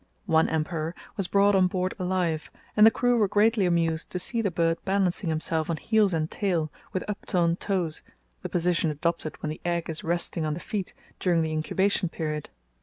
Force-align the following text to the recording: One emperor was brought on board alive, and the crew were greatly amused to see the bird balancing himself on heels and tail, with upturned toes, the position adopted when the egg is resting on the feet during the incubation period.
One 0.25 0.49
emperor 0.49 0.95
was 1.15 1.27
brought 1.27 1.53
on 1.53 1.67
board 1.67 1.93
alive, 1.99 2.49
and 2.75 2.87
the 2.87 2.89
crew 2.89 3.17
were 3.19 3.27
greatly 3.27 3.67
amused 3.67 4.09
to 4.09 4.17
see 4.17 4.41
the 4.41 4.49
bird 4.49 4.79
balancing 4.83 5.29
himself 5.29 5.69
on 5.69 5.77
heels 5.77 6.11
and 6.11 6.25
tail, 6.31 6.71
with 6.91 7.03
upturned 7.07 7.59
toes, 7.59 8.01
the 8.41 8.49
position 8.49 8.89
adopted 8.89 9.39
when 9.43 9.51
the 9.51 9.61
egg 9.63 9.91
is 9.91 10.03
resting 10.03 10.43
on 10.43 10.55
the 10.55 10.59
feet 10.59 10.95
during 11.19 11.43
the 11.43 11.51
incubation 11.51 12.09
period. 12.09 12.49